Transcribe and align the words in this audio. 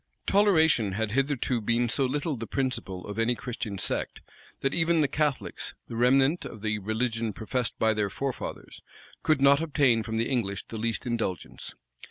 Toleration 0.25 0.93
had 0.93 1.11
hitherto 1.11 1.61
been 1.61 1.87
so 1.87 2.05
little 2.05 2.35
the 2.35 2.47
principle 2.47 3.05
of 3.05 3.19
any 3.19 3.35
Christian 3.35 3.77
sect, 3.77 4.19
that 4.61 4.73
even 4.73 5.01
the 5.01 5.07
Catholics, 5.07 5.75
the 5.87 5.95
remnant 5.95 6.43
of 6.43 6.63
the 6.63 6.79
religion 6.79 7.33
professed 7.33 7.77
by 7.77 7.93
their 7.93 8.09
forefathers, 8.09 8.81
could 9.21 9.41
not 9.43 9.61
obtain 9.61 10.01
from 10.01 10.17
the 10.17 10.27
English 10.27 10.65
the 10.69 10.79
least 10.79 11.05
indulgence. 11.05 11.75